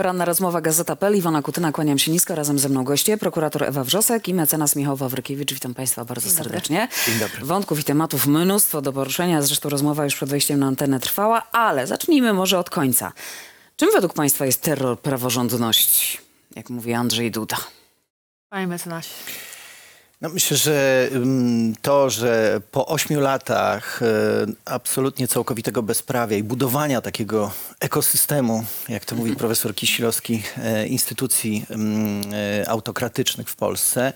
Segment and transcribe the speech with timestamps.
[0.00, 1.16] Poranna rozmowa Gazeta.pl.
[1.16, 2.34] Iwona Kutyna, kłaniam się nisko.
[2.34, 5.54] Razem ze mną goście, prokurator Ewa Wrzosek i mecenas Michał Wawrykiewicz.
[5.54, 6.88] Witam Państwa bardzo serdecznie.
[7.06, 7.44] Dzień dobry.
[7.44, 9.42] Wątków i tematów mnóstwo do poruszenia.
[9.42, 13.12] Zresztą rozmowa już przed wejściem na antenę trwała, ale zacznijmy może od końca.
[13.76, 16.18] Czym według Państwa jest terror praworządności?
[16.56, 17.56] Jak mówi Andrzej Duda.
[18.48, 19.14] Panie mecenasie.
[20.20, 21.08] No myślę, że
[21.82, 24.06] to, że po ośmiu latach e,
[24.64, 31.66] absolutnie całkowitego bezprawia i budowania takiego ekosystemu, jak to mówi profesor Kisilowski, e, instytucji
[32.62, 34.12] e, autokratycznych w Polsce,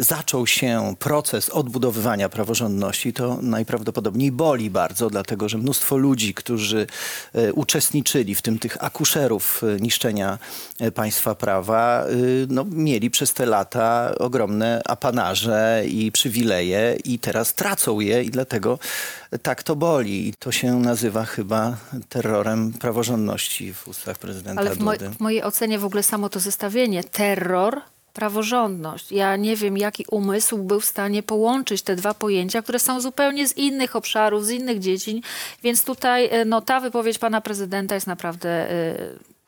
[0.00, 6.86] zaczął się proces odbudowywania praworządności, to najprawdopodobniej boli bardzo, dlatego że mnóstwo ludzi, którzy
[7.32, 10.38] e, uczestniczyli, w tym tych akuszerów e, niszczenia
[10.80, 12.06] e, państwa prawa, e,
[12.48, 18.78] no, mieli przez te lata ogromne apanarze i przywileje i teraz tracą je i dlatego
[19.42, 20.28] tak to boli.
[20.28, 21.76] I to się nazywa chyba
[22.08, 25.10] terrorem praworządności w ustach prezydenta Ale w, Dudy.
[25.10, 27.80] w mojej ocenie w ogóle samo to zestawienie terror,
[28.16, 29.12] praworządność.
[29.12, 33.48] Ja nie wiem, jaki umysł był w stanie połączyć te dwa pojęcia, które są zupełnie
[33.48, 35.20] z innych obszarów, z innych dziedzin.
[35.62, 38.96] Więc tutaj e, no, ta wypowiedź pana prezydenta jest naprawdę, e,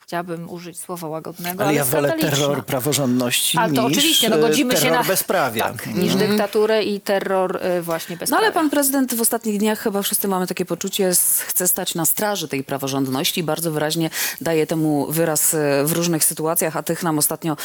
[0.09, 4.37] chciałabym użyć słowa łagodnego, ale, Ale ja wolę terror praworządności Ale to niż oczywiście, no
[4.37, 5.65] e, godzimy się na bezprawia.
[5.65, 8.45] Tak, niż dyktaturę i terror e, właśnie No bezprawia.
[8.45, 11.11] ale pan prezydent w ostatnich dniach, chyba wszyscy mamy takie poczucie,
[11.47, 13.43] chce stać na straży tej praworządności.
[13.43, 17.57] Bardzo wyraźnie daje temu wyraz e, w różnych sytuacjach, a tych nam ostatnio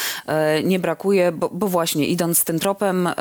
[0.63, 3.13] nie brakuje, bo, bo właśnie idąc tym tropem, em,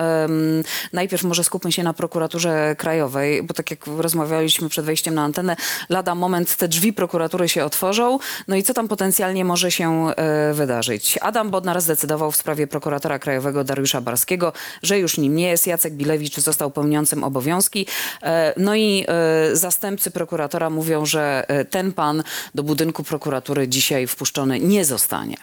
[0.92, 5.56] najpierw może skupmy się na prokuraturze krajowej, bo tak jak rozmawialiśmy przed wejściem na antenę,
[5.88, 8.18] lada moment te drzwi prokuratury się otworzą.
[8.48, 9.11] No i co tam potencjalnie
[9.44, 11.18] może się e, wydarzyć?
[11.20, 15.66] Adam Bodnar zdecydował w sprawie prokuratora krajowego Dariusza Barskiego, że już nim nie jest.
[15.66, 17.86] Jacek Bilewicz został pełniącym obowiązki.
[18.22, 22.22] E, No i e, zastępcy prokuratora mówią, że ten pan
[22.54, 25.36] do budynku prokuratury dzisiaj wpuszczony nie zostanie.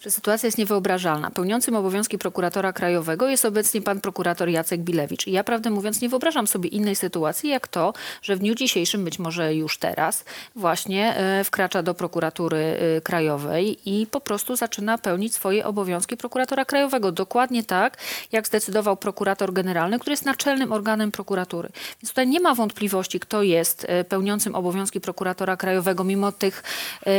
[0.00, 1.30] Że sytuacja jest niewyobrażalna.
[1.30, 5.26] Pełniącym obowiązki prokuratora krajowego jest obecnie pan prokurator Jacek Bilewicz.
[5.26, 7.92] I ja prawdę mówiąc nie wyobrażam sobie innej sytuacji jak to,
[8.22, 10.24] że w dniu dzisiejszym, być może już teraz,
[10.56, 16.64] właśnie e, wkracza do prokuratury e, krajowej i po prostu zaczyna pełnić swoje obowiązki prokuratora
[16.64, 17.12] krajowego.
[17.12, 17.96] Dokładnie tak,
[18.32, 21.68] jak zdecydował prokurator generalny, który jest naczelnym organem prokuratury.
[22.02, 26.62] Więc tutaj nie ma wątpliwości, kto jest e, pełniącym obowiązki prokuratora krajowego, mimo tych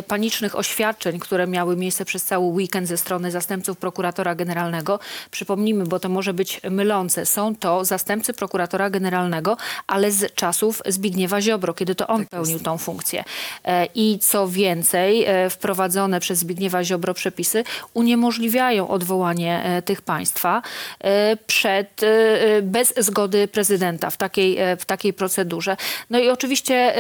[0.08, 5.00] panicznych oświadczeń, które miały miejsce przez cały weekend ze strony zastępców prokuratora generalnego.
[5.32, 7.26] Przypomnijmy, bo to może być mylące.
[7.26, 9.58] Są to zastępcy prokuratora generalnego,
[9.88, 13.24] ale z czasów Zbigniewa Ziobro, kiedy to on pełnił tą funkcję.
[13.66, 17.64] E, I co więcej, e, wprowadzone przez Zbigniewa Ziobro przepisy
[17.94, 20.62] uniemożliwiają odwołanie e, tych państwa
[21.48, 22.02] przed,
[22.62, 25.78] bez zgody prezydenta w takiej, w takiej procedurze.
[26.10, 26.94] No i oczywiście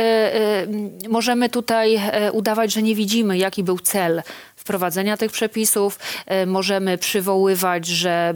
[1.09, 1.99] możemy tutaj
[2.31, 4.21] udawać, że nie widzimy, jaki był cel
[4.69, 5.99] wprowadzenia tych przepisów.
[6.25, 8.33] E, Możemy przywoływać, że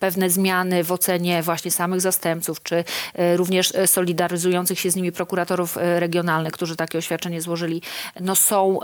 [0.00, 5.12] pewne zmiany w ocenie właśnie samych zastępców, czy e, również e, solidaryzujących się z nimi
[5.12, 7.82] prokuratorów regionalnych, którzy takie oświadczenie złożyli,
[8.20, 8.78] no są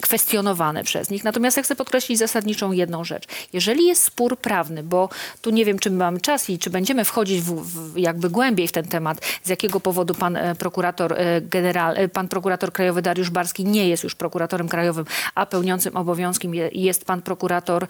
[0.00, 1.24] kwestionowane przez nich.
[1.24, 3.24] Natomiast ja chcę podkreślić zasadniczą jedną rzecz.
[3.52, 5.08] Jeżeli jest spór prawny, bo
[5.42, 8.68] tu nie wiem, czy my mamy czas i czy będziemy wchodzić w, w, jakby głębiej
[8.68, 13.88] w ten temat, z jakiego powodu pan prokurator general, pan prokurator krajowy Dariusz Barski nie
[13.88, 17.86] jest już prokuratorem krajowym, a pełniącym obowiązkiem je, jest pan prokurator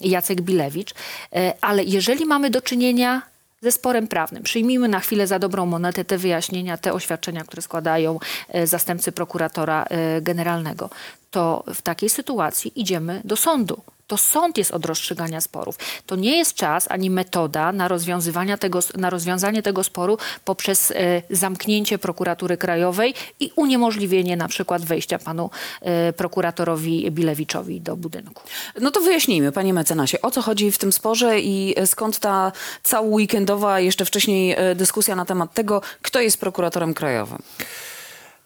[0.00, 0.94] Jacek Bilewicz.
[1.32, 3.22] E, Ale jeżeli mamy do czynienia
[3.62, 4.42] ze sporem prawnym.
[4.42, 8.18] Przyjmijmy na chwilę za dobrą monetę te wyjaśnienia, te oświadczenia, które składają
[8.48, 10.90] e, zastępcy prokuratora e, generalnego.
[11.30, 13.82] To w takiej sytuacji idziemy do sądu.
[14.06, 15.76] To sąd jest od rozstrzygania sporów.
[16.06, 21.22] To nie jest czas ani metoda na, rozwiązywania tego, na rozwiązanie tego sporu poprzez e,
[21.30, 25.50] zamknięcie prokuratury krajowej i uniemożliwienie na przykład wejścia panu
[25.80, 28.42] e, prokuratorowi Bilewiczowi do budynku.
[28.80, 32.52] No to wyjaśnijmy, panie mecenasie, o co chodzi w tym sporze i e, skąd ta
[32.82, 37.42] cała weekendowa, jeszcze wcześniej e, dyskusja na temat tego, kto jest prokuratorem krajowym.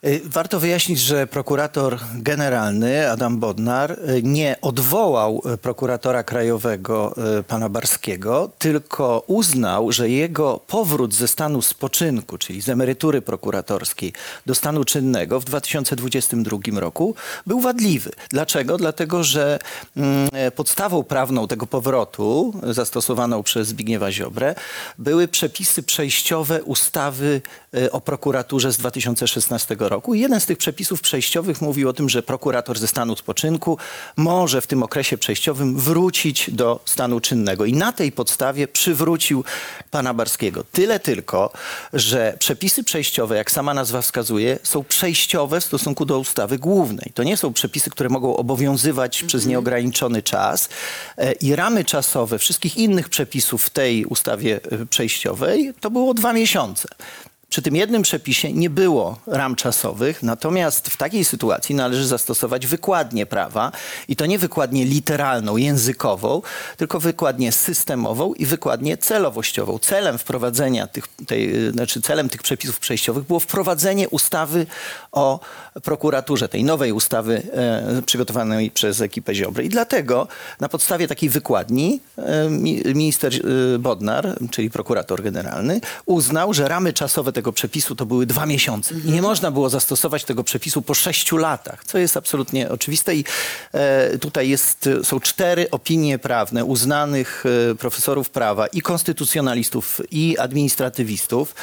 [0.04, 7.14] Y, Warto wyjaśnić, że prokurator generalny Adam Bodnar y, nie odwołał y, prokuratora krajowego
[7.48, 14.12] pana Barskiego, tylko uznał, że jego powrót ze stanu spoczynku, czyli z emerytury prokuratorskiej
[14.46, 17.14] do stanu czynnego w 2022 roku
[17.46, 18.10] był wadliwy.
[18.30, 18.76] Dlaczego?
[18.76, 19.58] Dlatego, że
[19.96, 24.54] mm, e, podstawą prawną tego powrotu zastosowaną przez Zbigniewa Ziobrę
[24.98, 27.40] były przepisy przejściowe ustawy
[27.92, 29.89] o prokuraturze z 2016 roku.
[29.90, 30.14] Roku.
[30.14, 33.78] Jeden z tych przepisów przejściowych mówił o tym, że prokurator ze stanu spoczynku
[34.16, 37.64] może w tym okresie przejściowym wrócić do stanu czynnego.
[37.64, 39.44] I na tej podstawie przywrócił
[39.90, 40.64] pana Barskiego.
[40.72, 41.52] Tyle tylko,
[41.92, 47.12] że przepisy przejściowe, jak sama nazwa wskazuje, są przejściowe w stosunku do ustawy głównej.
[47.14, 50.68] To nie są przepisy, które mogą obowiązywać przez nieograniczony czas.
[51.18, 56.32] E, I ramy czasowe wszystkich innych przepisów w tej ustawie e, przejściowej to było dwa
[56.32, 56.88] miesiące.
[57.50, 63.26] Przy tym jednym przepisie nie było ram czasowych, natomiast w takiej sytuacji należy zastosować wykładnię
[63.26, 63.72] prawa
[64.08, 66.42] i to nie wykładnię literalną, językową,
[66.76, 69.78] tylko wykładnię systemową i wykładnię celowościową.
[69.78, 74.66] Celem wprowadzenia tych, tej, znaczy celem tych przepisów przejściowych było wprowadzenie ustawy
[75.12, 75.40] o
[75.82, 79.64] prokuraturze, tej nowej ustawy e, przygotowanej przez ekipę Ziobry.
[79.64, 80.28] I dlatego
[80.60, 86.92] na podstawie takiej wykładni e, mi- minister e, Bodnar, czyli prokurator generalny, uznał, że ramy
[86.92, 88.94] czasowe tego przepisu to były dwa miesiące.
[89.04, 93.16] I nie można było zastosować tego przepisu po sześciu latach, co jest absolutnie oczywiste.
[93.16, 93.24] I
[93.72, 101.54] e, tutaj jest, są cztery opinie prawne uznanych e, profesorów prawa i konstytucjonalistów i administratywistów,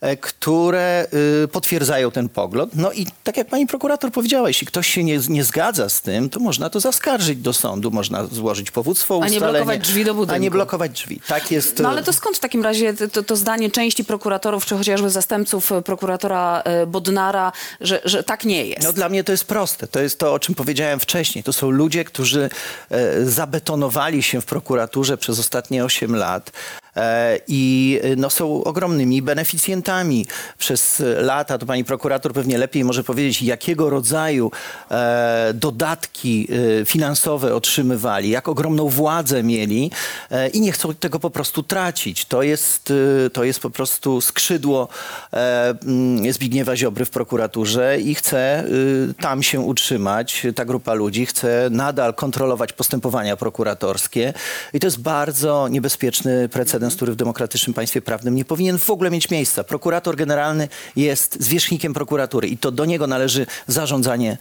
[0.00, 1.06] e, które
[1.44, 2.74] e, potwierdzają ten pogląd.
[2.74, 6.30] No i tak jak pani prokurator powiedziała, jeśli ktoś się nie, nie zgadza z tym,
[6.30, 10.14] to można to zaskarżyć do sądu, można złożyć powództwo A nie blokować drzwi do A
[10.14, 10.50] nie budynku.
[10.50, 11.20] blokować drzwi.
[11.28, 11.78] Tak jest.
[11.78, 15.72] No ale to skąd w takim razie to, to zdanie części prokuratorów, czy chociażby zastępców
[15.72, 18.82] e, prokuratora e, Bodnara, że, że tak nie jest?
[18.82, 19.86] No dla mnie to jest proste.
[19.86, 21.44] To jest to, o czym powiedziałem wcześniej.
[21.44, 22.50] To są ludzie, którzy
[22.90, 26.50] e, zabetonowali się w prokuraturze przez ostatnie 8 lat.
[26.96, 30.26] E, I e, no, są ogromnymi beneficjentami
[30.58, 31.58] przez lata.
[31.58, 34.50] To pani prokurator pewnie lepiej może powiedzieć, jakiego rodzaju
[34.90, 36.48] e, dodatki
[36.80, 39.90] e, finansowe otrzymywali, jak ogromną władzę mieli
[40.30, 42.24] e, i nie chcą tego po prostu tracić.
[42.24, 42.92] To jest,
[43.26, 44.88] e, to jest po prostu skrzydło
[45.32, 50.46] mm, Zbigniewa Ziobry w prokuraturze i chce y, tam się utrzymać.
[50.54, 54.34] Ta grupa ludzi chce nadal kontrolować postępowania prokuratorskie
[54.72, 59.10] i to jest bardzo niebezpieczny precedens, który w demokratycznym państwie prawnym nie powinien w ogóle
[59.10, 59.64] mieć miejsca.
[59.64, 64.38] Prokurator generalny jest zwierzchnikiem prokuratury i to do niego należy zarządzanie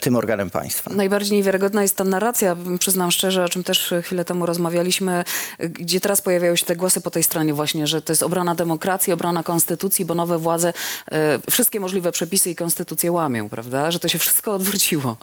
[0.00, 0.90] tym organem państwa.
[0.94, 5.24] Najbardziej niewiarygodna jest ta narracja, przyznam szczerze, o czym też chwilę temu rozmawialiśmy,
[5.58, 9.12] gdzie teraz pojawiają się te głosy po tej stronie właśnie, że to jest obrona demokracji,
[9.12, 10.72] obrona konstytucji, bo nowe władze
[11.12, 13.90] e, wszystkie możliwe przepisy i konstytucje łamią, prawda?
[13.90, 15.16] Że to się wszystko odwróciło.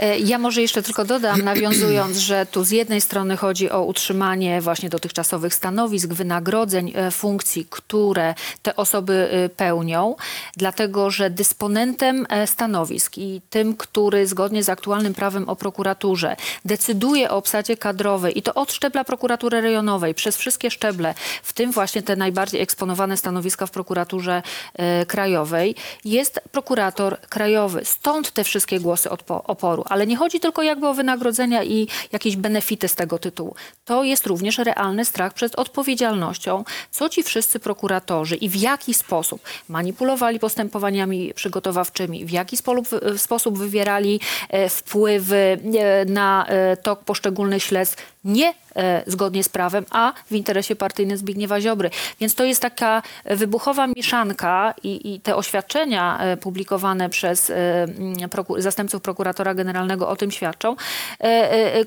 [0.00, 4.60] E, Ja może jeszcze tylko dodam, nawiązując, że tu z jednej strony chodzi o utrzymanie
[4.60, 10.16] właśnie dotychczasowych stanowisk, wynagrodzeń, e, funkcji, które te osoby e, pełnią,
[10.56, 17.30] dlatego że dysponentem e, stanowisk i tym, który zgodnie z aktualnym prawem o prokuraturze decyduje
[17.30, 22.02] o obsadzie kadrowej i to od szczebla prokuratury rejonowej przez wszystkie szczeble, w tym właśnie
[22.02, 24.42] te najbardziej eksponowane stanowiska w prokuraturze
[24.74, 27.84] e, krajowej, jest prokurator krajowy.
[27.84, 29.84] Stąd te wszystkie głosy oporu.
[29.88, 33.54] Ale nie chodzi tylko jakby o wynagrodzenia i jakieś benefity z tego tytułu.
[33.84, 39.40] To jest również realny strach przed odpowiedzialnością, co ci wszyscy prokuratorzy i w jaki sposób
[39.68, 47.04] manipulowali postępowaniami przygotowawczymi, w jaki sposób, w sposób wywierali e, wpływy e, na e, tok
[47.04, 51.90] poszczególnych śledztw, nie e, zgodnie z prawem, a w interesie partyjnym Zbigniewa Ziobry.
[52.20, 58.14] Więc to jest taka wybuchowa mieszanka i, i te oświadczenia e, publikowane przez e, mm,
[58.14, 60.76] proku- zastępców prokuratora generalnego o tym świadczą,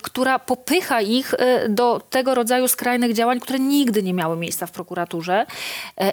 [0.02, 1.34] która popycha ich
[1.70, 5.46] do tego rodzaju skrajnych działań, które nigdy nie miały miejsca w prokuraturze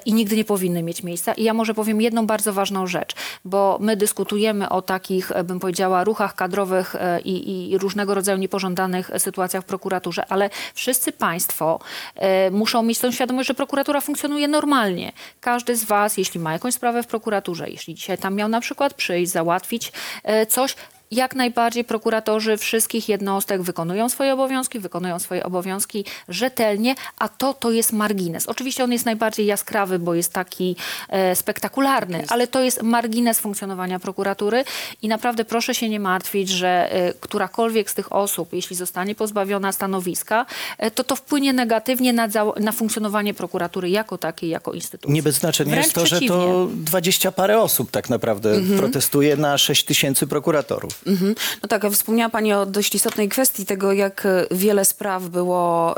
[0.05, 1.33] i nigdy nie powinny mieć miejsca.
[1.33, 3.15] I ja może powiem jedną bardzo ważną rzecz,
[3.45, 9.63] bo my dyskutujemy o takich, bym powiedziała, ruchach kadrowych i, i różnego rodzaju niepożądanych sytuacjach
[9.63, 11.81] w prokuraturze, ale wszyscy państwo
[12.15, 15.13] e, muszą mieć tą świadomość, że prokuratura funkcjonuje normalnie.
[15.41, 18.95] Każdy z was, jeśli ma jakąś sprawę w prokuraturze, jeśli dzisiaj tam miał na przykład
[18.95, 19.93] przyjść, załatwić
[20.25, 20.75] e, coś,
[21.11, 27.71] jak najbardziej prokuratorzy wszystkich jednostek wykonują swoje obowiązki, wykonują swoje obowiązki rzetelnie, a to to
[27.71, 28.47] jest margines.
[28.47, 30.77] Oczywiście on jest najbardziej jaskrawy, bo jest taki
[31.09, 34.65] e, spektakularny, ale to jest margines funkcjonowania prokuratury
[35.03, 39.73] i naprawdę proszę się nie martwić, że e, którakolwiek z tych osób, jeśli zostanie pozbawiona
[39.73, 40.47] stanowiska,
[40.79, 42.29] e, to to wpłynie negatywnie na,
[42.61, 45.15] na funkcjonowanie prokuratury jako takiej, jako instytucji.
[45.15, 49.59] Nie bez znaczenia Wręcz jest to, że to dwadzieścia parę osób tak naprawdę protestuje na
[49.59, 50.96] 6 tysięcy prokuratorów.
[51.07, 51.35] Mhm.
[51.63, 55.95] No tak, wspomniała Pani o dość istotnej kwestii tego, jak e, wiele spraw było,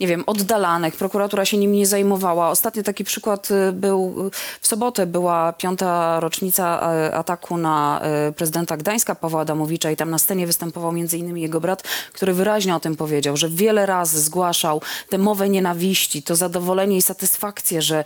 [0.00, 0.96] nie wiem, oddalanych.
[0.96, 2.50] Prokuratura się nimi nie zajmowała.
[2.50, 4.30] Ostatni taki przykład e, był e,
[4.60, 6.80] w sobotę, była piąta rocznica
[7.12, 8.00] ataku na
[8.36, 11.82] prezydenta Gdańska, Pawła Adamowicza i tam na scenie występował między innymi jego brat,
[12.12, 17.02] który wyraźnie o tym powiedział, że wiele razy zgłaszał tę mowę nienawiści, to zadowolenie i
[17.02, 18.04] satysfakcję, że,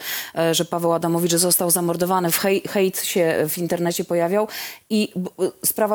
[0.52, 2.30] że Paweł Adamowicz został zamordowany.
[2.30, 4.48] W hej, hejt się w internecie pojawiał
[4.90, 5.30] i b-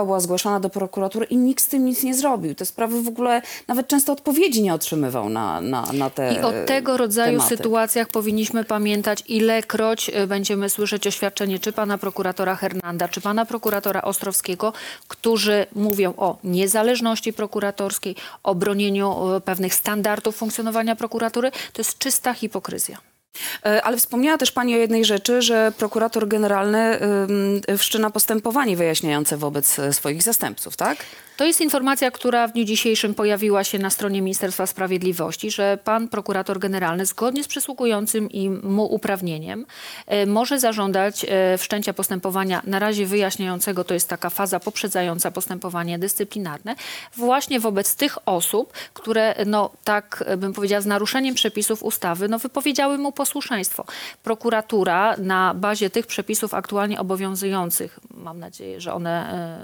[0.06, 2.56] sprawa była zgłaszana do prokuratury i nikt z tym nic nie zrobił.
[2.56, 6.52] Te sprawy w ogóle nawet często odpowiedzi nie otrzymywał na, na, na te I o
[6.66, 7.58] tego rodzaju tematy.
[7.58, 14.02] sytuacjach powinniśmy pamiętać, ilekroć e, będziemy słyszeć oświadczenie czy pana prokuratora Hernanda, czy pana prokuratora
[14.02, 14.74] Ostrowskiego,
[15.08, 21.52] którzy mówią o niezależności prokuratorskiej, o bronieniu e, pewnych standardów funkcjonowania prokuratury.
[21.52, 23.15] To jest czysta hipokryzja.
[23.66, 27.00] E, Ale wspomniała też Pani o jednej rzeczy, że prokurator generalny
[27.78, 30.98] wszczyna postępowanie wyjaśniające wobec e, swoich zastępców, tak?
[31.38, 36.08] To jest informacja, która w dniu dzisiejszym pojawiła się na stronie Ministerstwa Sprawiedliwości, że pan
[36.08, 39.66] prokurator generalny zgodnie z przysługującym im mu uprawnieniem
[40.08, 41.26] e, może zażądać
[41.58, 46.76] wszczęcia postępowania na razie wyjaśniającego, to jest taka faza poprzedzająca postępowanie dyscyplinarne,
[47.18, 52.98] właśnie wobec tych osób, które no tak bym powiedziała z naruszeniem przepisów ustawy, no wypowiedziały
[52.98, 53.86] mu posłuszeństwo.
[54.24, 59.14] Prokuratura na bazie tych przepisów aktualnie obowiązujących, mam nadzieję, że one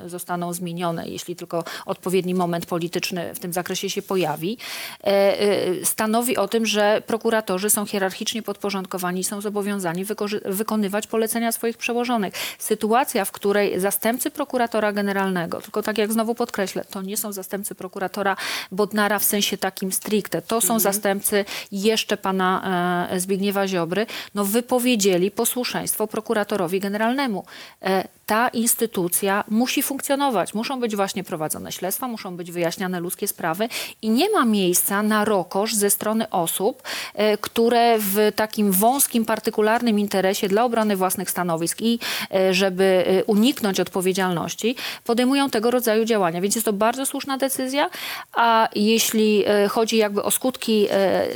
[0.06, 4.58] e, zostaną zmienione, jeśli tylko odpowiedni moment polityczny w tym zakresie się pojawi,
[5.04, 10.06] e, e, stanowi o tym, że prokuratorzy są hierarchicznie podporządkowani i są zobowiązani
[10.46, 12.34] wykonywać polecenia swoich przełożonych.
[12.60, 17.76] Sytuacja, w której zastępcy prokuratora generalnego, tylko tak jak znowu podkreślę, to nie są zastępcy
[17.76, 18.36] prokuratora
[18.72, 23.20] Bodnara w sensie takim stricte, to są zastępcy jeszcze pana e,
[23.52, 24.06] Zbigniewa Ziobry,
[24.36, 27.44] no wypowiedzieli posłuszeństwo prokuratorowi generalnemu.
[27.82, 30.54] E, ta instytucja musi funkcjonować.
[30.54, 33.70] Muszą być właśnie prowadzone śledztwa, muszą być wyjaśniane ludzkie sprawy
[34.02, 40.00] i nie ma miejsca na rokosz ze strony osób, e, które w takim wąskim, partykularnym
[40.00, 42.00] interesie dla obrony własnych stanowisk i
[42.34, 46.42] e, żeby uniknąć odpowiedzialności, podejmują tego rodzaju działania.
[46.42, 47.90] Więc jest to bardzo słuszna decyzja,
[48.34, 50.88] a jeśli chodzi jakby o skutki,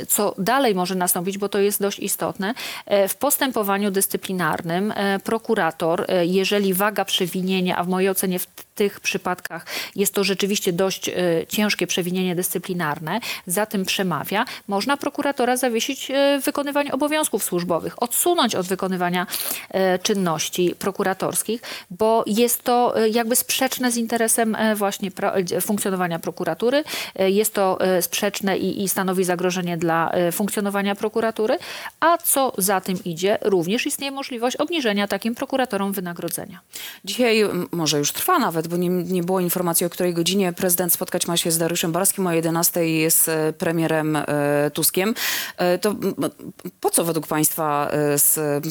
[0.08, 2.54] co dalej może nastąpić, bo to jest dość istotne,
[2.86, 8.46] e, w postępowaniu dyscyplinarnym e, prokurator, e, jeżeli waga przewinienia, a w mojej ocenie w
[8.76, 11.10] tych przypadkach jest to rzeczywiście dość
[11.48, 18.54] ciężkie przewinienie dyscyplinarne, za tym przemawia, można prokuratora zawiesić e, w wykonywaniu obowiązków służbowych, odsunąć
[18.54, 19.26] od wykonywania
[20.02, 25.10] czynności prokuratorskich, bo jest to jakby sprzeczne z interesem właśnie
[25.60, 26.84] funkcjonowania prokuratury,
[27.18, 31.58] jest to sprzeczne i, i stanowi zagrożenie dla funkcjonowania prokuratury,
[32.00, 36.60] a co za tym idzie, również istnieje możliwość obniżenia takim prokuratorom wynagrodzenia.
[37.04, 41.26] Dzisiaj może już trwa nawet, bo nie, nie było informacji, o której godzinie prezydent spotkać
[41.26, 44.24] ma się z Dariuszem Barskim, o 11 z e, premierem e,
[44.74, 45.14] Tuskiem.
[45.56, 45.94] E, to
[46.80, 48.64] po co według Państwa z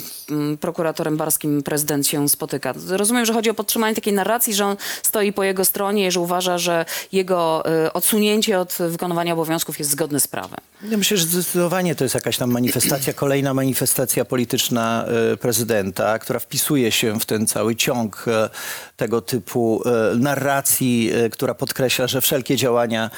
[0.59, 2.73] prokuratorem Barskim prezydent się spotyka?
[2.89, 6.19] Rozumiem, że chodzi o podtrzymanie takiej narracji, że on stoi po jego stronie i że
[6.19, 10.59] uważa, że jego odsunięcie od wykonywania obowiązków jest zgodne z prawem.
[10.89, 16.39] Ja myślę, że zdecydowanie to jest jakaś tam manifestacja, kolejna manifestacja polityczna e, prezydenta, która
[16.39, 18.49] wpisuje się w ten cały ciąg e,
[18.97, 23.09] tego typu e, narracji, która podkreśla, że wszelkie działania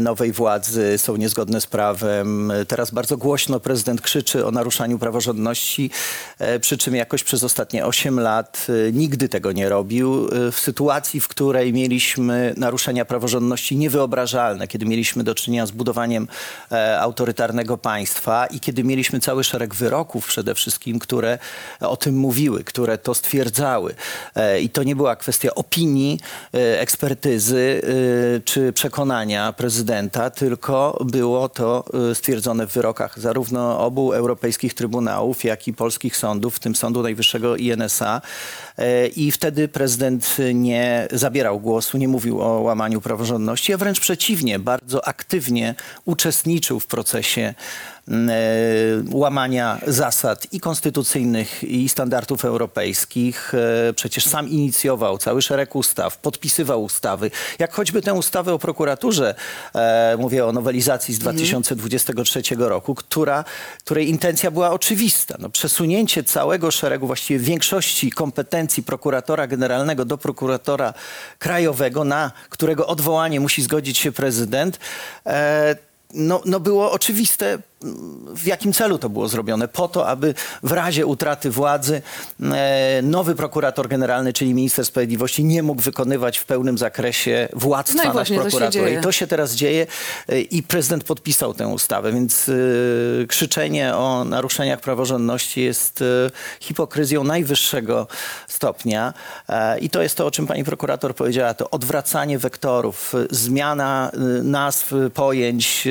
[0.00, 2.50] nowej władzy są niezgodne z prawem.
[2.50, 5.90] E, Teraz bardzo głośno prezydent krzyczy o naruszaniu praworządności,
[6.38, 10.28] e, przy czym jakoś przez ostatnie 8 lat e, nigdy tego nie robił.
[10.48, 16.28] E, W sytuacji, w której mieliśmy naruszenia praworządności niewyobrażalne, kiedy mieliśmy do czynienia z budowaniem
[16.72, 21.38] e, autorytarnego państwa i kiedy mieliśmy cały szereg wyroków przede wszystkim, które
[21.80, 23.94] o tym mówiły, które to stwierdzały.
[24.34, 26.20] E, I to nie była kwestia opinii,
[26.54, 27.82] e, ekspertyzy
[28.36, 35.44] e, czy przekonania prezydenta, tylko było to e, stwierdzone w wyrokach zarówno obu europejskich trybunałów,
[35.44, 38.20] jak i polskich sądów, w tym Sądu Najwyższego i NSA.
[38.78, 44.58] E, I wtedy prezydent nie zabierał głosu, nie mówił o łamaniu praworządności, a wręcz przeciwnie,
[44.58, 47.54] bardzo aktywnie uczestniczył w procesie
[49.10, 53.52] łamania zasad i konstytucyjnych, i standardów europejskich.
[53.54, 59.34] E, Przecież sam inicjował cały szereg ustaw, podpisywał ustawy, jak choćby tę ustawę o prokuraturze,
[59.74, 63.44] e, mówię o nowelizacji z 2023 roku, która,
[63.84, 65.36] której intencja była oczywista.
[65.38, 70.94] No, przesunięcie całego szeregu, właściwie większości kompetencji prokuratora generalnego do prokuratora
[71.38, 74.78] krajowego, na którego odwołanie musi zgodzić się prezydent,
[75.26, 75.76] e,
[76.14, 77.58] no, no było oczywiste
[78.34, 79.68] w jakim celu to było zrobione?
[79.68, 82.02] Po to, aby w razie utraty władzy
[82.42, 88.14] e, nowy prokurator generalny, czyli minister sprawiedliwości, nie mógł wykonywać w pełnym zakresie władztwa No
[88.14, 88.86] nad prokuraturą.
[88.86, 89.86] I to się teraz dzieje
[90.28, 96.04] e, i prezydent podpisał tę ustawę, więc e, krzyczenie o naruszeniach praworządności jest
[96.60, 98.06] hipokryzją najwyższego
[98.48, 99.14] stopnia.
[99.80, 104.10] I to jest to, o czym pani prokurator powiedziała, to odwracanie wektorów, zmiana
[104.42, 105.88] nazw, pojęć,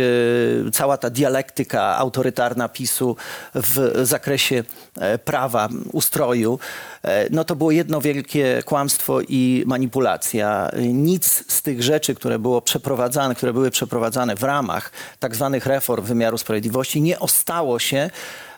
[0.71, 3.15] cała ta dialektyka autorytarna PiSu
[3.55, 4.63] w zakresie
[4.97, 6.59] e, prawa, ustroju,
[7.03, 10.71] e, no to było jedno wielkie kłamstwo i manipulacja.
[10.93, 16.05] Nic z tych rzeczy, które było przeprowadzane, które były przeprowadzane w ramach tak zwanych reform
[16.05, 18.09] wymiaru sprawiedliwości, nie ostało się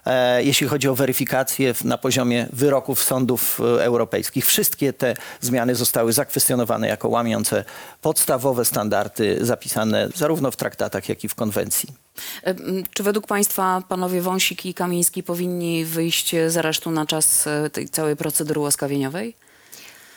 [0.06, 4.46] e, jeśli chodzi o weryfikację na poziomie wyroków sądów europejskich.
[4.46, 7.66] Wszystkie te zmiany zostały zakwestionowane jako łamiące
[8.02, 12.03] podstawowe standardy zapisane zarówno w traktatach, jak i w konwencji.
[12.94, 17.90] Czy według Państwa panowie Wąsik i Kamiński powinni wyjść z aresztu na czas e, tej
[17.90, 19.36] całej procedury łaskawieniowej?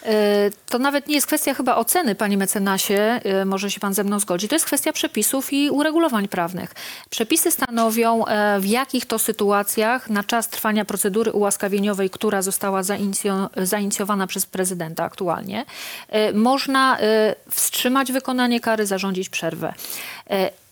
[0.05, 4.05] E, To nawet nie jest kwestia chyba oceny, panie mecenasie, e, może się pan ze
[4.05, 4.49] mną zgodzi.
[4.49, 6.75] To jest kwestia przepisów i uregulowań prawnych.
[7.11, 8.25] Przepisy stanowią,
[8.61, 15.05] w jakich to sytuacjach na czas trwania procedury ułaskawieniowej, która została zainicjo- zainicjowana przez prezydenta
[15.05, 15.65] aktualnie,
[16.35, 16.99] można
[17.51, 19.75] wstrzymać wykonanie kary, zarządzić przerwę.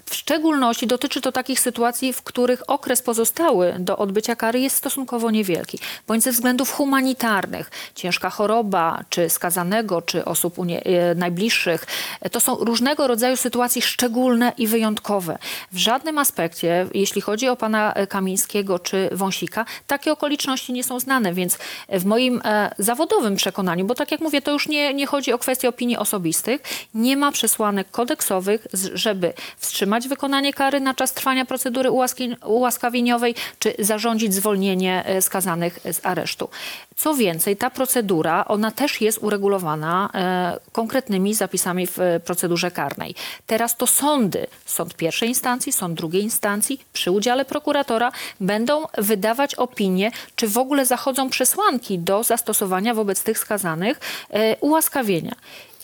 [0.07, 5.31] W szczególności dotyczy to takich sytuacji, w których okres pozostały do odbycia kary jest stosunkowo
[5.31, 11.87] niewielki, bądź ze względów humanitarnych, ciężka choroba, czy skazanego, czy osób e, najbliższych.
[12.33, 15.39] To są różnego rodzaju sytuacje szczególne i wyjątkowe.
[15.73, 21.01] W żadnym aspekcie, jeśli chodzi o pana e, Kamińskiego czy Wąsika, takie okoliczności nie są
[21.01, 21.59] znane, więc
[21.89, 22.43] e, w moim
[22.79, 26.63] zawodowym przekonaniu, bo tak jak mówię, to już nie, nie chodzi o kwestię opinii osobistych,
[26.95, 33.75] nie ma przesłanek kodeksowych, żeby wstrzymać wykonanie kary na czas trwania procedury ułaski- ułaskawieniowej, czy
[33.79, 36.49] zarządzić zwolnienie e, skazanych z aresztu.
[36.97, 43.15] Co więcej, ta procedura, ona też jest uregulowana e, konkretnymi zapisami w e, procedurze karnej.
[43.47, 50.11] Teraz to sądy, sąd pierwszej instancji, sąd drugiej instancji, przy udziale prokuratora będą wydawać opinie,
[50.37, 55.35] czy w ogóle zachodzą przesłanki do zastosowania wobec tych skazanych e, ułaskawienia.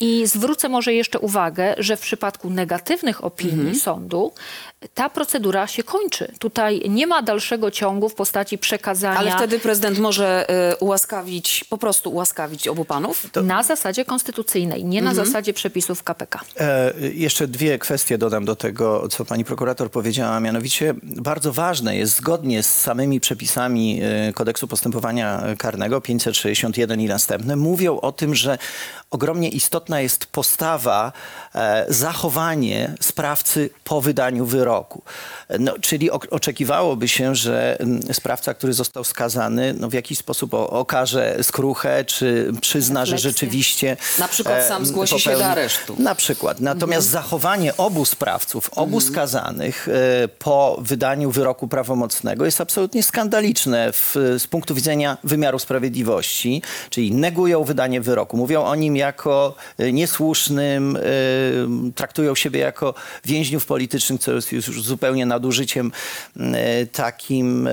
[0.01, 4.33] I zwrócę może jeszcze uwagę, że w przypadku negatywnych opinii sądu
[4.95, 6.33] ta procedura się kończy.
[6.39, 11.79] Tutaj nie ma dalszego ciągu w postaci przekazania Ale wtedy prezydent może e, ułaskawić, po
[11.79, 13.27] prostu ułaskawić obu panów?
[13.43, 16.41] na zasadzie konstytucyjnej, nie na zasadzie przepisów KPK.
[16.61, 20.41] E, jeszcze dwie kwestie dodam do tego, co pani prokurator powiedziała.
[20.41, 27.57] Mianowicie bardzo ważne jest zgodnie z samymi przepisami e, kodeksu postępowania karnego 561 i następne
[27.57, 28.59] mówią o tym, że
[29.11, 31.13] ogromnie istotna jest postawa,
[31.55, 34.70] e, zachowanie sprawcy po wydaniu wyroku.
[35.59, 41.37] No, czyli oczekiwałoby się, że mm, sprawca, który został skazany, no, w jakiś sposób okaże
[41.43, 45.97] skruchę, czy przyzna, że rzeczywiście Na przykład sam zgłosi się do aresztu.
[45.99, 46.61] na przykład.
[46.61, 54.15] Natomiast zachowanie obu sprawców, obu skazanych e, po wydaniu wyroku prawomocnego jest absolutnie skandaliczne w,
[54.39, 60.97] z punktu widzenia wymiaru sprawiedliwości, czyli negują wydanie wyroku, mówią o nim jako e, niesłusznym,
[60.97, 61.01] e,
[61.95, 65.93] traktują siebie jako więźniów politycznych, co jest już zupełnie nadużyciem
[66.37, 67.71] e, takim e,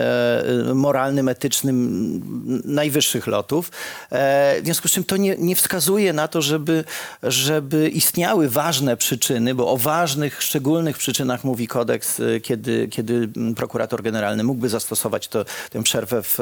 [0.74, 3.72] moralnym, etycznym najwyższych lotów.
[4.12, 6.84] E, W związku z czym to nie, nie wskazuje na to, żeby,
[7.24, 14.44] żeby istniały ważne przyczyny, bo o ważnych, szczególnych przyczynach mówi kodeks, kiedy, kiedy prokurator generalny
[14.44, 16.38] mógłby zastosować to, tę przerwę w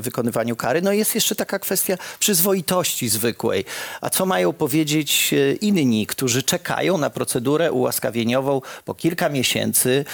[0.00, 0.82] wykonywaniu kary.
[0.82, 3.64] No jest jeszcze taka kwestia przyzwoitości zwykłej.
[4.00, 9.57] A co mają powiedzieć inni, którzy czekają na procedurę ułaskawieniową po kilka miesięcy,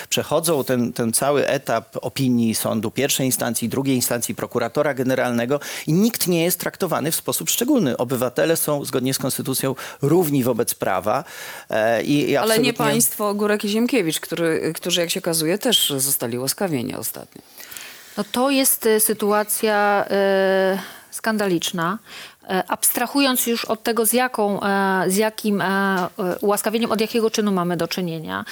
[0.08, 6.26] przechodzą ten, ten cały etap opinii sądu pierwszej instancji, drugiej instancji, prokuratora generalnego i nikt
[6.26, 7.96] nie jest traktowany w sposób szczególny.
[7.96, 11.24] Obywatele są zgodnie z konstytucją równi wobec prawa.
[11.70, 15.58] E, i, i Ale nie absolutnie- państwo Górek i Ziemkiewicz, który, którzy jak się okazuje
[15.58, 17.42] też zostali łaskawieni ostatnio.
[18.16, 20.78] No to jest e, sytuacja e,
[21.10, 21.98] skandaliczna.
[22.48, 26.08] E, abstrahując już od tego, z, jaką, e, z jakim e,
[26.40, 28.44] ułaskawieniem, od jakiego czynu mamy do czynienia,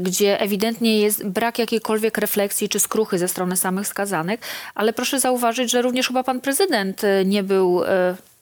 [0.00, 4.40] gdzie ewidentnie jest brak jakiejkolwiek refleksji czy skruchy ze strony samych skazanych,
[4.74, 7.82] ale proszę zauważyć, że również chyba pan prezydent nie był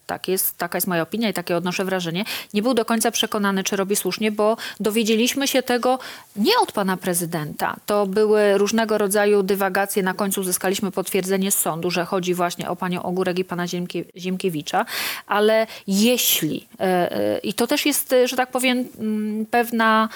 [0.06, 3.64] tak jest, taka jest moja opinia i takie odnoszę wrażenie, nie był do końca przekonany,
[3.64, 5.98] czy robi słusznie, bo dowiedzieliśmy się tego
[6.36, 7.76] nie od pana prezydenta.
[7.86, 10.02] To były różnego rodzaju dywagacje.
[10.02, 14.04] Na końcu uzyskaliśmy potwierdzenie z sądu, że chodzi właśnie o panią Ogórek i pana Ziemkie,
[14.16, 14.86] Ziemkiewicza.
[15.26, 20.08] Ale jeśli, e, e, i to też jest, e, że tak powiem, mm, pewna,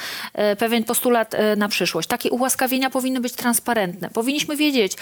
[0.59, 4.11] pewien postulat na przyszłość, takie ułaskawienia powinny być transparentne.
[4.11, 4.92] Powinniśmy wiedzieć,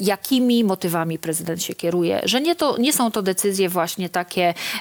[0.00, 4.21] jakimi motywami prezydent się kieruje, że nie, to, nie są to decyzje właśnie takie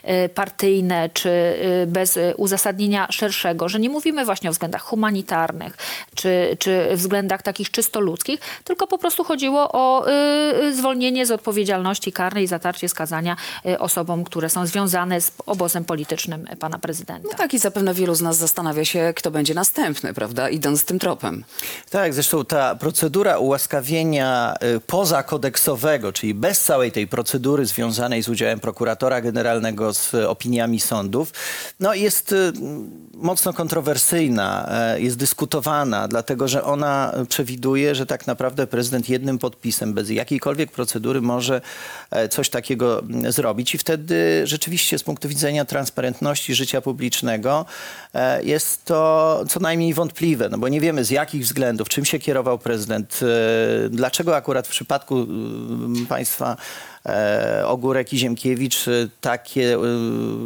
[0.03, 5.77] e, partyjne czy e, bez e, uzasadnienia szerszego, że nie mówimy właśnie o względach humanitarnych
[6.15, 10.05] czy, czy względach takich czysto ludzkich, tylko po prostu chodziło o
[10.73, 13.35] zwolnienie z odpowiedzialności karnej i zatarcie skazania
[13.79, 17.27] osobom, które są związane z obozem politycznym pana prezydenta.
[17.31, 20.99] No tak i zapewne wielu z nas zastanawia się, kto będzie następny, prawda, idąc tym
[20.99, 21.43] tropem.
[21.89, 28.59] Tak, zresztą ta procedura ułaskawienia y, pozakodeksowego, czyli bez całej tej procedury związanej z udziałem
[28.59, 31.33] prokuratora generalnego, z opiniami sądów,
[31.79, 32.53] no jest y,
[33.21, 39.93] mocno kontrowersyjna, e, jest dyskutowana, dlatego że ona przewiduje, że tak naprawdę prezydent jednym podpisem,
[39.93, 41.61] bez jakiejkolwiek procedury może
[42.11, 43.75] e, coś takiego mm, zrobić.
[43.75, 47.65] I wtedy rzeczywiście z punktu widzenia transparentności życia publicznego
[48.13, 52.19] e, jest to co najmniej wątpliwe, no bo nie wiemy z jakich względów, czym się
[52.19, 53.19] kierował prezydent,
[53.89, 56.57] dlaczego akurat w przypadku mm, państwa
[57.65, 59.79] Ogórek i Ziemkiewicz e, takie e,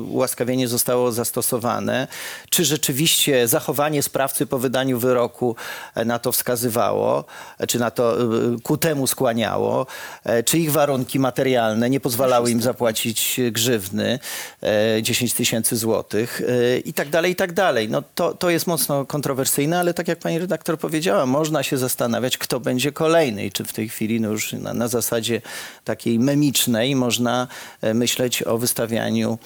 [0.10, 2.08] ułaskawienie zostało zastosowane.
[2.50, 5.56] Czy rzeczywiście zachowanie sprawcy po wydaniu wyroku
[5.96, 7.26] e, na to wskazywało,
[7.60, 8.26] e, czy na to e,
[8.64, 9.88] ku temu skłaniało,
[10.24, 14.20] e, czy ich warunki materialne nie pozwalały im zapłacić grzywny
[14.62, 17.90] e, 10 tysięcy złotych e, i tak dalej, i tak dalej.
[17.90, 22.38] No to, to jest mocno kontrowersyjne, ale tak jak pani redaktor powiedziała, można się zastanawiać,
[22.38, 25.42] kto będzie kolejny i czy w tej chwili no już na, na zasadzie
[25.84, 27.48] takiej memicznej można
[27.82, 29.38] e, myśleć o wystawianiu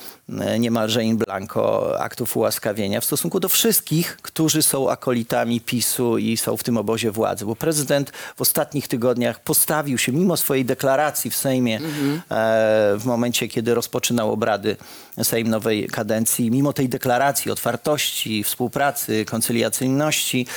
[0.59, 6.57] niemalże in blanco aktów ułaskawienia w stosunku do wszystkich, którzy są akolitami PiSu i są
[6.57, 7.45] w tym obozie władzy.
[7.45, 11.81] Bo prezydent w ostatnich tygodniach postawił się, mimo swojej deklaracji w Sejmie, e,
[12.97, 14.77] w momencie, kiedy rozpoczynał obrady
[15.23, 20.47] Sejm nowej kadencji, mimo tej deklaracji otwartości, współpracy, koncyliacyjności,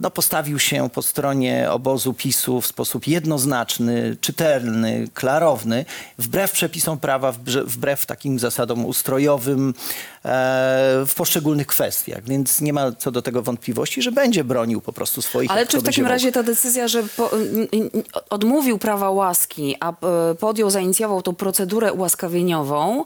[0.00, 5.84] no, postawił się po stronie obozu PiSu w sposób jednoznaczny, czytelny, klarowny,
[6.18, 7.32] wbrew przepisom prawa,
[7.64, 12.24] wbrew takim zasadom ustrojowym e, w poszczególnych kwestiach.
[12.24, 15.78] Więc nie ma co do tego wątpliwości, że będzie bronił po prostu swoich Ale czy
[15.78, 16.12] w takim mógł.
[16.12, 17.30] razie ta decyzja, że po,
[18.30, 19.94] odmówił prawa łaski, a e,
[20.34, 23.04] podjął, zainicjował tą procedurę ułaskawieniową,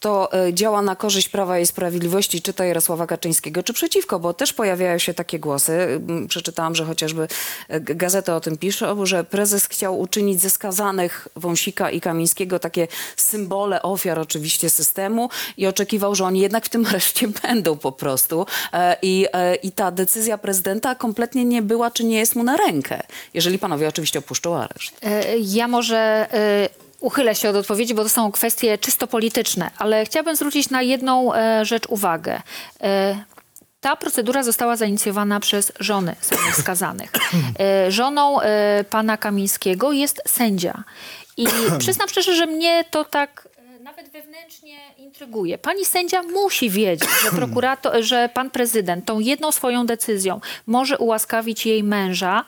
[0.00, 4.34] to e, działa na korzyść Prawa i Sprawiedliwości, czy to Jarosława Kaczyńskiego, czy przeciwko, bo
[4.34, 5.72] też pojawiają się takie głosy.
[6.08, 7.28] M, Przeczytałam, że chociażby
[7.68, 12.58] e, g- gazety o tym piszą, że prezes chciał uczynić ze skazanych Wąsika i Kamińskiego
[12.58, 17.92] takie symbole ofiar oczywiście systemu i oczekiwał, że oni jednak w tym areszcie będą po
[17.92, 18.46] prostu.
[18.72, 19.26] E, I,
[19.62, 23.02] I ta decyzja prezydenta kompletnie nie była, czy nie jest mu na rękę,
[23.34, 25.00] jeżeli panowie oczywiście opuszczą areszt.
[25.40, 26.26] Ja może
[27.00, 31.34] uchylę się od odpowiedzi, bo to są kwestie czysto polityczne, ale chciałabym zwrócić na jedną
[31.34, 32.40] e, rzecz uwagę.
[32.82, 33.18] E,
[33.80, 37.10] Ta procedura została zainicjowana przez żony samych skazanych.
[37.60, 40.82] E, Żoną e, pana Kamińskiego jest sędzia.
[41.36, 41.46] I
[41.78, 45.58] przyznam szczerze, że mnie to tak e, nawet wewnętrznie intryguje.
[45.58, 51.66] Pani sędzia musi wiedzieć, że prokurator, że pan prezydent tą jedną swoją decyzją może ułaskawić
[51.66, 52.44] jej męża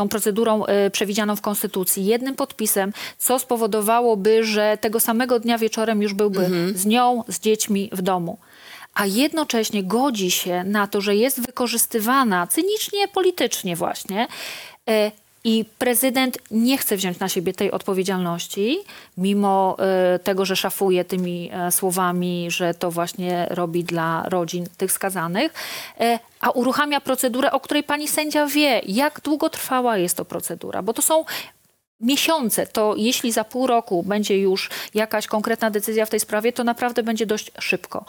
[0.00, 6.02] tą procedurą e, przewidzianą w Konstytucji, jednym podpisem, co spowodowałoby, że tego samego dnia wieczorem
[6.02, 8.38] już byłby z nią, z dziećmi w domu.
[8.94, 14.26] A jednocześnie godzi się na to, że jest wykorzystywana cynicznie, politycznie właśnie.
[15.44, 18.78] I prezydent nie chce wziąć na siebie tej odpowiedzialności,
[19.16, 24.92] mimo e, tego, że szafuje tymi e, słowami, że to właśnie robi dla rodzin tych
[24.92, 25.54] skazanych,
[26.00, 30.82] e, a uruchamia procedurę, o której pani sędzia wie, jak długo trwała jest to procedura,
[30.82, 31.24] bo to są
[32.00, 36.64] miesiące, to jeśli za pół roku będzie już jakaś konkretna decyzja w tej sprawie, to
[36.64, 38.04] naprawdę będzie dość szybko.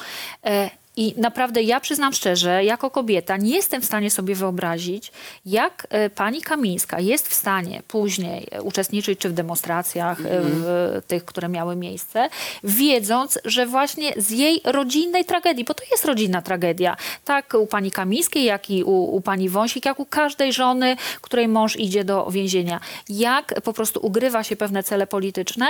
[0.98, 5.12] I naprawdę ja przyznam szczerze, jako kobieta nie jestem w stanie sobie wyobrazić,
[5.46, 11.02] jak e, pani Kamińska jest w stanie później e, uczestniczyć czy w demonstracjach, e, w
[11.08, 12.30] tych, które miały miejsce,
[12.64, 17.92] wiedząc, że właśnie z jej rodzinnej tragedii, bo to jest rodzinna tragedia, tak u pani
[17.92, 22.32] Kamińskiej, jak i u, u pani Wąsik, jak u każdej żony, której mąż idzie do
[22.32, 25.68] więzienia, jak po prostu ugrywa się pewne cele polityczne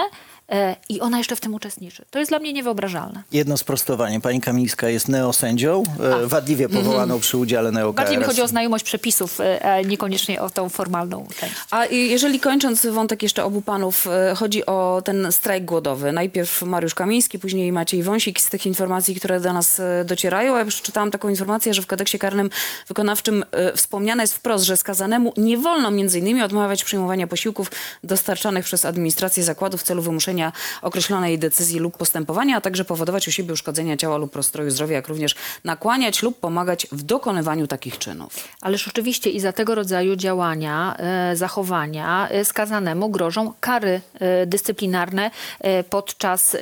[0.90, 2.06] i ona jeszcze w tym uczestniczy.
[2.12, 3.24] To jest dla mnie niewyobrażalne.
[3.32, 4.22] Jedno sprostowanie.
[4.22, 5.84] Pani Kamińska jest neosędzią,
[6.24, 10.42] e, wadliwie powołaną przy udziale neo Bardziej mi chodzi o znajomość przepisów, e, a niekoniecznie
[10.42, 11.54] o tą formalną część.
[11.72, 16.12] A i- jeżeli kończąc wątek jeszcze obu panów, e, chodzi o ten strajk głodowy.
[16.12, 18.40] Najpierw Mariusz Kamiński, później Maciej Wąsik.
[18.42, 21.88] Z tych informacji, które do nas e, docierają, ja już czytałam taką informację, że w
[21.88, 22.50] kodeksie karnym
[22.88, 27.72] wykonawczym e, wspomniane jest wprost, że skazanemu nie wolno między innymi odmawiać przyjmowania posiłków
[28.04, 30.41] dostarczanych przez administrację zakładu w celu wymuszenia
[30.82, 35.08] określonej decyzji lub postępowania, a także powodować u siebie uszkodzenia ciała lub rozstroju zdrowia, jak
[35.08, 38.48] również nakłaniać lub pomagać w dokonywaniu takich czynów.
[38.62, 45.32] Ależ oczywiście i za tego rodzaju działania, e, zachowania e, skazanemu grożą kary e, dyscyplinarne
[45.90, 46.58] podczas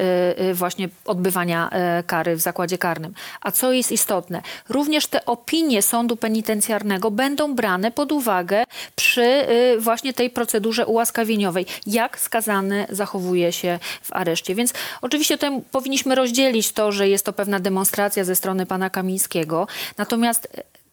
[0.54, 1.70] właśnie odbywania
[2.08, 3.14] kary w zakładzie karnym.
[3.42, 8.64] A co jest istotne, również te opinie sądu penitencjarnego będą brane pod uwagę
[8.96, 9.46] przy
[9.80, 13.59] właśnie tej procedurze ułaskawieniowej, jak skazany zachowuje się
[14.02, 14.56] w areszcie.
[14.56, 15.38] Więc oczywiście
[15.72, 19.68] powinniśmy rozdzielić to, że jest to pewna demonstracja ze strony pana Kamińskiego,
[19.98, 20.48] natomiast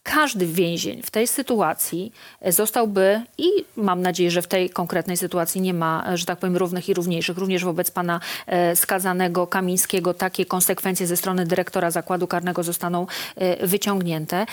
[0.06, 5.60] każdy więzień w tej sytuacji e, zostałby i mam nadzieję, że w tej konkretnej sytuacji
[5.60, 7.38] nie ma, e, że tak powiem, równych i równiejszych.
[7.38, 13.06] Również wobec pana e, skazanego Kamińskiego takie konsekwencje ze strony dyrektora zakładu karnego zostaną
[13.62, 14.46] wyciągnięte.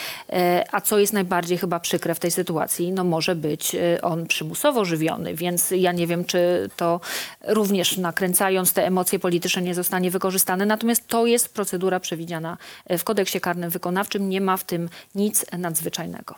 [0.72, 5.36] A co jest najbardziej chyba przykre w tej sytuacji, no może być on przymusowo żywiony,
[5.36, 7.00] więc ja nie wiem, czy to
[7.48, 10.66] również nakręcając te emocje polityczne nie zostanie wykorzystane.
[10.66, 12.58] Natomiast to jest procedura przewidziana
[12.90, 14.30] w kodeksie karnym wykonawczym.
[14.30, 16.36] Nie ma w tym nic nadzwyczajnego.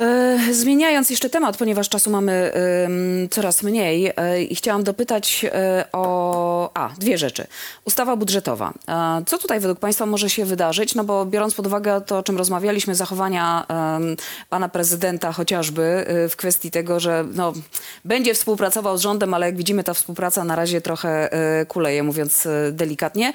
[0.00, 2.52] E, Zmieniając jeszcze temat, ponieważ czasu mamy
[3.30, 7.46] coraz mniej e, i chciałam dopytać e, o a, dwie rzeczy.
[7.84, 8.72] Ustawa budżetowa.
[9.26, 10.94] Co tutaj według Państwa może się wydarzyć?
[10.94, 13.66] No bo biorąc pod uwagę to, o czym rozmawialiśmy, zachowania
[14.50, 17.52] pana prezydenta chociażby e, w kwestii tego, że no,
[18.04, 21.30] będzie współpracował z rządem, ale jak widzimy ta współpraca na razie trochę
[21.68, 23.32] kuleje, mówiąc delikatnie.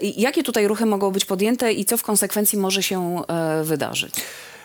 [0.00, 3.22] Jakie tutaj ruchy mogą być podjęte i co w konsekwencji może się
[3.62, 4.14] wydarzyć?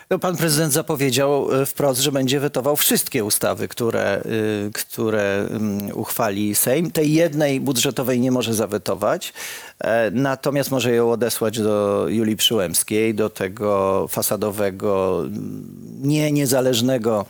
[0.10, 4.22] No, pan prezydent zapowiedział e, wprost, że będzie wetował wszystkie ustawy, które,
[4.68, 6.92] y, które ym, uchwali Sejm.
[6.92, 9.34] Tej jednej budżetowej nie może zawetować,
[9.80, 15.64] e, natomiast może ją odesłać do Julii Przyłębskiej, do tego fasadowego, mm,
[16.02, 17.26] nie niezależnego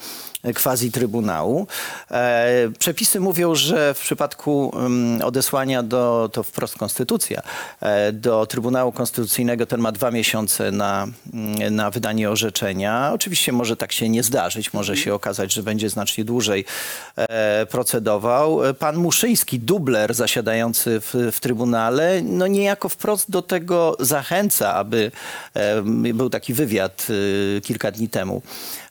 [0.54, 1.68] quasi trybunału.
[2.12, 7.42] E, przepisy mówią, że w przypadku mm, odesłania do, to wprost konstytucja,
[7.82, 13.12] e, do Trybunału Konstytucyjnego ten ma dwa miesiące na, mm, na wydanie orzeczenia.
[13.14, 16.66] Oczywiście może tak się nie zdarzyć, może się okazać, że będzie znacznie dłużej
[17.16, 18.60] e, procedował.
[18.80, 25.12] Pan Muszyński, dubler zasiadający w, w Trybunale, no niejako wprost do tego zachęca, aby
[26.14, 27.08] był taki wywiad
[27.64, 28.42] kilka dni temu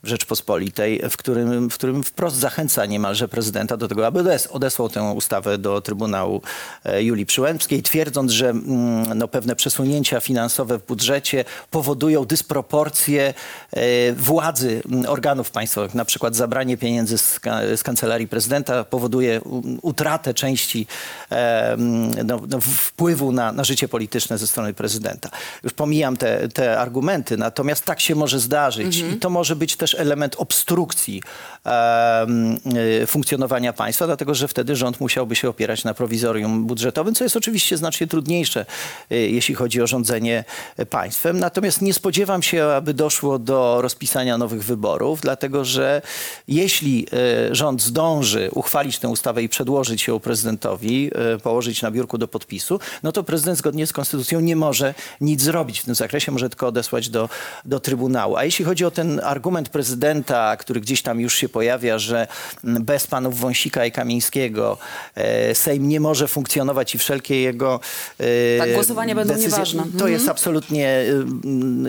[0.06, 4.88] w Rzeczpospolitej, w którym, w którym wprost zachęca niemalże prezydenta do tego, aby odes- odesłał
[4.88, 6.42] tę ustawę do Trybunału
[6.84, 13.34] e, Julii Przyłębskiej, twierdząc, że mm, no, pewne przesunięcia finansowe w budżecie powodują dysproporcje
[13.72, 15.94] e, władzy mm, organów państwowych.
[15.94, 17.40] Na przykład zabranie pieniędzy z,
[17.76, 19.40] z kancelarii prezydenta powoduje
[19.82, 20.86] utratę części
[21.30, 25.28] e, mm, no, no, wpływu na, na życie polityczne ze strony prezydenta.
[25.62, 29.95] Już pomijam te, te argumenty, natomiast tak się może zdarzyć i to może być też
[29.96, 31.22] element obstrukcji
[33.02, 37.36] y, funkcjonowania państwa, dlatego że wtedy rząd musiałby się opierać na prowizorium budżetowym, co jest
[37.36, 38.66] oczywiście znacznie trudniejsze,
[39.12, 40.44] y, jeśli chodzi o rządzenie
[40.90, 41.38] państwem.
[41.38, 46.02] Natomiast nie spodziewam się, aby doszło do rozpisania nowych wyborów, dlatego że
[46.48, 47.06] jeśli
[47.50, 51.10] y, rząd zdąży uchwalić tę ustawę i przedłożyć ją prezydentowi,
[51.42, 55.80] położyć na biurku do podpisu, no to prezydent zgodnie z konstytucją nie może nic zrobić
[55.80, 57.28] w tym zakresie, może tylko odesłać do,
[57.64, 58.36] do Trybunału.
[58.36, 59.85] A jeśli chodzi o ten argument prezydenta,
[60.58, 62.26] który gdzieś tam już się pojawia, że
[62.64, 64.78] bez panów Wąsika i Kamińskiego
[65.14, 67.80] e, Sejm nie może funkcjonować i wszelkie jego
[68.18, 69.82] e, Tak, głosowania będą decyzje- nieważne.
[69.98, 71.04] To jest absolutnie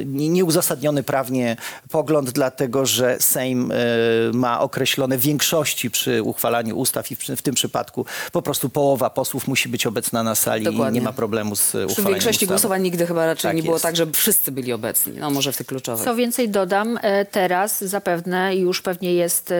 [0.05, 1.57] nie- nieuzasadniony prawnie
[1.91, 3.71] pogląd, dlatego że Sejm
[4.33, 9.47] ma określone większości przy uchwalaniu ustaw i w, w tym przypadku po prostu połowa posłów
[9.47, 10.99] musi być obecna na sali i Dokładnie.
[10.99, 12.47] nie ma problemu z Przy uchwalaniem większości ustawy.
[12.47, 13.83] głosowań nigdy chyba raczej Tak nie było jest.
[13.83, 15.13] tak, że wszyscy byli obecni.
[15.19, 16.05] No może w tych kluczowych.
[16.05, 17.25] Co więcej dodam, e,
[17.79, 19.55] teraz zapewne już pewnie jest, e,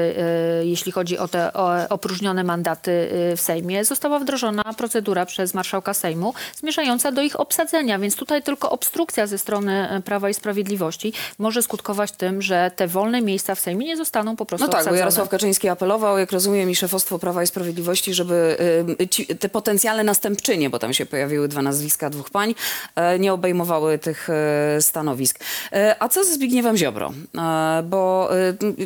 [0.65, 1.53] jeśli chodzi o te
[1.89, 2.91] opróżnione mandaty
[3.31, 8.43] e, w Sejmie, została wdrożona procedura przez marszałka Sejmu zmierzająca do ich obsadzenia, więc tutaj
[8.43, 13.59] tylko obstrukcja ze strony Prawa i Sprawiedliwości może skutkować tym, że te wolne miejsca w
[13.59, 14.99] Sejmie nie zostaną po prostu No tak, bo obsadzone.
[14.99, 18.57] Jarosław Kaczyński apelował, jak rozumiem, i szefostwo Prawa i Sprawiedliwości, żeby
[19.01, 22.55] y, ci, te potencjalne następczynie, bo tam się pojawiły dwa nazwiska dwóch pań,
[23.19, 24.27] nie obejmowały tych
[24.79, 25.39] stanowisk.
[25.99, 27.11] A co ze Zbigniewem Ziobro?
[27.37, 28.29] E, Bo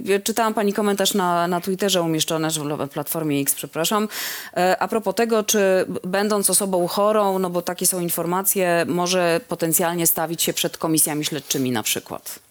[0.10, 2.50] y, czytałam Pani komentarz na, na Twitterze umieszczony,
[2.88, 4.08] w Platformie X, przepraszam,
[4.58, 10.08] e, a propos tego, czy będąc osobą chorą, no bo takie są informacje, może potencjalnie
[10.08, 12.51] stawić się przed komisjami śledczymi na przykład.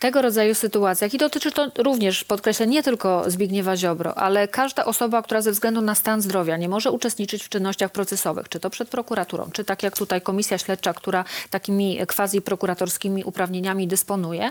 [0.00, 5.22] Tego rodzaju sytuacjach, i dotyczy to również, podkreślę, nie tylko Zbigniewa Ziobro, ale każda osoba,
[5.22, 8.88] która ze względu na stan zdrowia nie może uczestniczyć w czynnościach procesowych, czy to przed
[8.88, 14.50] prokuraturą, czy tak jak tutaj komisja śledcza, która takimi quasi-prokuratorskimi uprawnieniami dysponuje,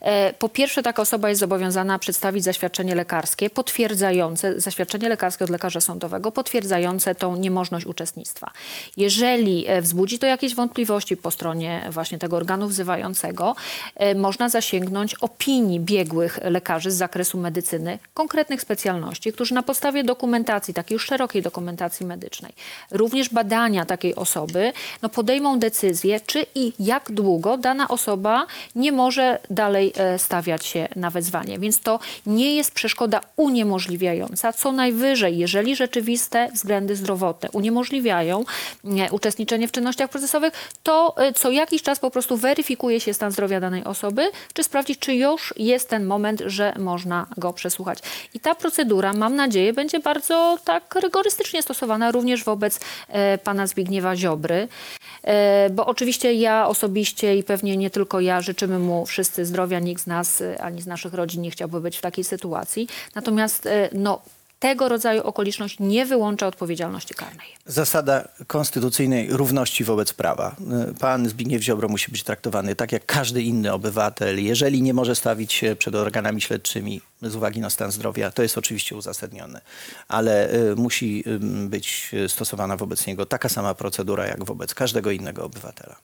[0.00, 5.80] e, po pierwsze taka osoba jest zobowiązana przedstawić zaświadczenie lekarskie potwierdzające, zaświadczenie lekarskie od lekarza
[5.80, 8.50] sądowego potwierdzające tą niemożność uczestnictwa.
[8.96, 13.56] Jeżeli e, wzbudzi to jakieś wątpliwości po stronie właśnie tego organu wzywającego,
[13.96, 14.85] e, można zasięgnąć
[15.20, 22.06] opinii biegłych lekarzy z zakresu medycyny, konkretnych specjalności, którzy na podstawie dokumentacji, takiej szerokiej dokumentacji
[22.06, 22.52] medycznej,
[22.90, 24.72] również badania takiej osoby,
[25.02, 30.88] no podejmą decyzję, czy i jak długo dana osoba nie może dalej e, stawiać się
[30.96, 31.58] na wezwanie.
[31.58, 34.52] Więc to nie jest przeszkoda uniemożliwiająca.
[34.52, 38.44] Co najwyżej, jeżeli rzeczywiste względy zdrowotne uniemożliwiają
[38.84, 43.32] e, uczestniczenie w czynnościach procesowych, to e, co jakiś czas po prostu weryfikuje się stan
[43.32, 47.98] zdrowia danej osoby, czy sprawdzić, czy już jest ten moment, że można go przesłuchać.
[48.34, 54.16] I ta procedura, mam nadzieję, będzie bardzo tak rygorystycznie stosowana również wobec e, pana Zbigniewa
[54.16, 54.68] Ziobry,
[55.22, 60.02] e, bo oczywiście ja osobiście i pewnie nie tylko ja życzymy mu wszyscy zdrowia, nikt
[60.02, 62.88] z nas e, ani z naszych rodzin nie chciałby być w takiej sytuacji.
[63.14, 64.20] Natomiast e, no,
[64.58, 67.46] tego rodzaju okoliczność nie wyłącza odpowiedzialności karnej.
[67.66, 70.56] Zasada konstytucyjnej równości wobec prawa.
[70.90, 74.44] Y, Pan Zbigniew Ziobro musi być traktowany tak jak każdy inny obywatel.
[74.44, 78.58] Jeżeli nie może stawić się przed organami śledczymi z uwagi na stan zdrowia, to jest
[78.58, 79.60] oczywiście uzasadnione,
[80.08, 81.24] ale y, musi
[81.68, 85.96] być y, stosowana wobec niego taka sama procedura jak wobec każdego innego obywatela.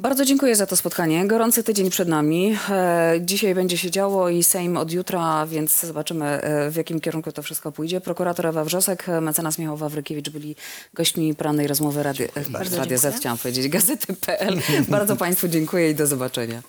[0.00, 1.26] Bardzo dziękuję za to spotkanie.
[1.26, 2.56] Gorący tydzień przed nami.
[2.70, 7.32] E, dzisiaj będzie się działo i Sejm od jutra, więc zobaczymy e, w jakim kierunku
[7.32, 8.00] to wszystko pójdzie.
[8.00, 10.56] Prokurator Ewa Wrzosek, e, mecenas Michał Wawrykiewicz byli
[10.94, 14.58] gośćmi porannej rozmowy Rady, e, Bardzo Radia Z, chciałam powiedzieć, gazety.pl.
[14.88, 16.62] Bardzo Państwu dziękuję i do zobaczenia.